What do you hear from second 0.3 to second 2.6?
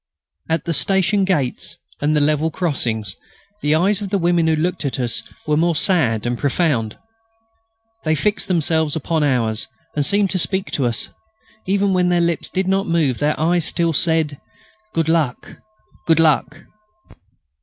At the station gates and the level